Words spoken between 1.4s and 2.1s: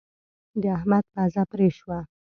پرې شوه.